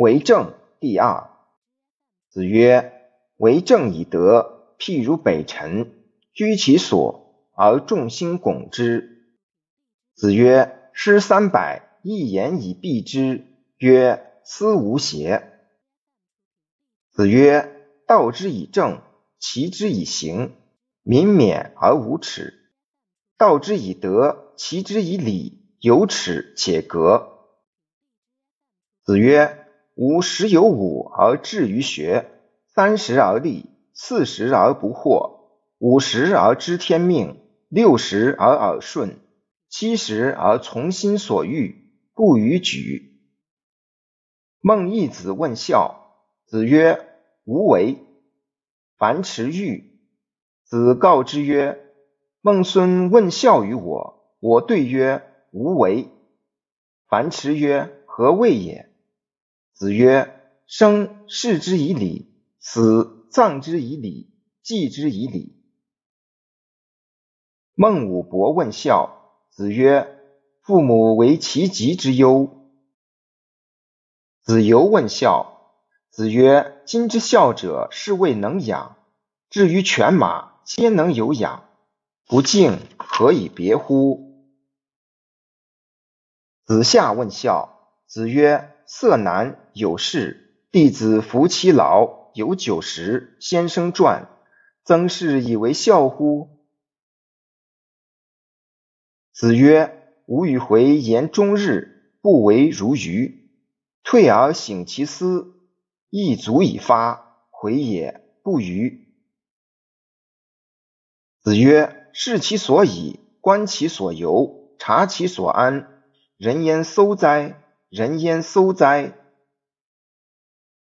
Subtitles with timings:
[0.00, 1.28] 为政第二。
[2.30, 2.90] 子曰：
[3.36, 5.92] 为政以德，譬如北辰，
[6.32, 9.26] 居其所而众星拱之。
[10.14, 13.44] 子曰：诗三百，一言以蔽之。
[13.76, 15.60] 曰：思无邪。
[17.10, 17.70] 子曰：
[18.06, 19.02] 道之以政，
[19.38, 20.54] 齐之以刑，
[21.02, 22.54] 民免而无耻；
[23.36, 27.50] 道之以德，齐之以礼，有耻且格。
[29.04, 29.59] 子曰：
[30.00, 32.30] 吾十有五而志于学，
[32.64, 35.40] 三十而立，四十而不惑，
[35.76, 39.18] 五十而知天命，六十而耳顺，
[39.68, 43.20] 七十而从心所欲，不逾矩。
[44.62, 46.14] 孟义子问孝，
[46.46, 47.06] 子曰：
[47.44, 47.98] 无为。
[48.96, 50.00] 樊迟愈，
[50.64, 51.78] 子告之曰：
[52.40, 56.08] 孟孙问孝于我，我对曰：无为。
[57.06, 58.89] 樊迟曰：何谓也？
[59.80, 64.30] 子曰：生视之以礼，死葬之以礼，
[64.62, 65.56] 祭之以礼。
[67.72, 70.18] 孟武伯问孝，子曰：
[70.60, 72.70] 父母为其疾之忧。
[74.42, 75.72] 子游问孝，
[76.10, 78.98] 子曰：今之孝者，是谓能养。
[79.48, 81.66] 至于犬马，皆能有养，
[82.26, 84.46] 不敬，何以别乎？
[86.66, 88.76] 子夏问孝，子曰。
[88.92, 93.36] 色难有事，弟子服其劳，有九十。
[93.38, 94.28] 先生传，
[94.82, 96.66] 曾氏以为孝乎？
[99.32, 103.48] 子曰：吾与回言终日，不为如鱼。
[104.02, 105.54] 退而省其思，
[106.10, 107.46] 亦足以发。
[107.48, 109.06] 回也不愚。
[111.42, 116.02] 子曰：视其所以，观其所由，察其所安。
[116.36, 117.62] 人焉搜哉？
[117.90, 119.18] 人焉搜哉？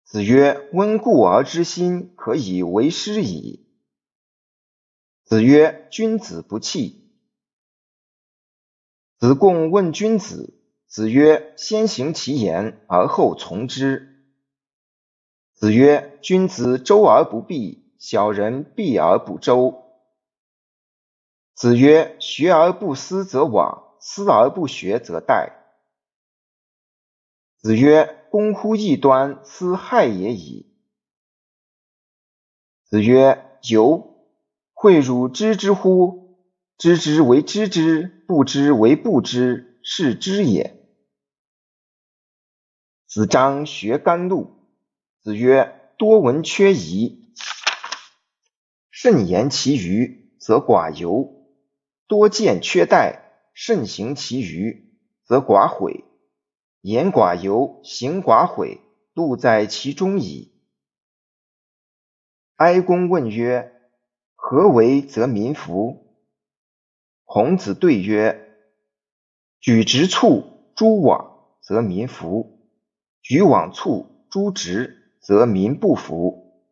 [0.04, 3.66] 子曰：温故而知新，可以为师矣。
[5.24, 7.10] 子曰：君子不器。
[9.16, 14.26] 子贡问君子，子曰：先行其言，而后从之。
[15.54, 19.94] 子曰：君子周而不避，小人避而不周。
[21.54, 25.54] 子曰：学而不思则罔，思而不学则殆。
[27.68, 30.74] 子曰：“攻乎异端，斯害也已。”
[32.88, 34.24] 子曰：“由，
[34.72, 36.38] 诲汝知之乎？
[36.78, 40.82] 知之为知之，不知为不知，是知也。”
[43.06, 44.66] 子张学甘露。
[45.20, 47.34] 子曰：“多闻缺仪，
[48.90, 51.44] 慎言其余，则寡尤；
[52.06, 53.20] 多见缺殆，
[53.52, 56.04] 慎行其余，则寡悔。”
[56.80, 58.80] 言寡尤，行寡悔，
[59.12, 60.52] 路在其中矣。
[62.54, 63.72] 哀公问曰
[64.36, 66.16] ：“何为则民服？”
[67.24, 68.56] 孔子对曰
[69.60, 72.58] ：“举直促，诸枉，则民服；
[73.22, 76.62] 举枉促，诸直，则民不服。”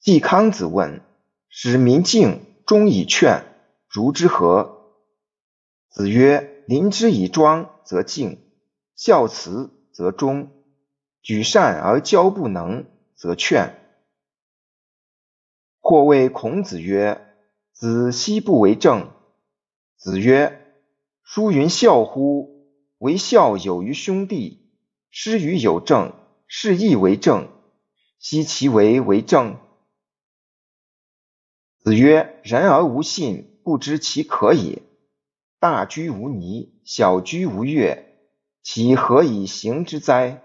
[0.00, 1.02] 季康子问
[1.50, 3.44] ：“使民敬，忠以劝，
[3.88, 4.94] 如之何？”
[5.90, 8.36] 子曰：临之以庄，则敬；
[8.96, 10.48] 孝慈，则忠；
[11.22, 12.84] 举善而教不能，
[13.14, 13.78] 则劝。
[15.80, 17.34] 或谓孔子曰
[17.72, 19.10] ：“子奚不为政？”
[19.96, 20.70] 子曰
[21.24, 22.68] ：“书云：孝乎？
[22.98, 24.70] 为孝有于兄弟。
[25.08, 26.12] 师于有政，
[26.46, 27.48] 是亦为政。
[28.18, 29.58] 奚其为为政？”
[31.80, 34.82] 子曰：“人而无信，不知其可也。”
[35.60, 38.16] 大居无泥，小居无月，
[38.62, 40.44] 其何以行之哉？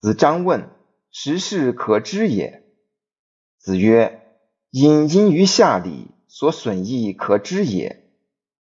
[0.00, 0.70] 子张问
[1.10, 2.64] ：“时事可知也？”
[3.58, 4.22] 子曰
[4.70, 8.04] ：“殷因于夏礼，所损益可知也；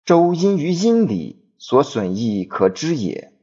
[0.06, 3.34] 周因于殷礼，所损益可知也。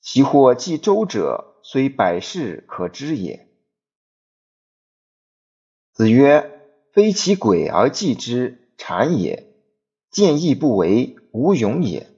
[0.00, 3.50] 其或继周者，虽百世可知也。”
[5.92, 6.58] 子曰
[6.94, 9.48] ：“非其鬼而祭之，谄也。”
[10.10, 12.09] 见义不为，无勇也。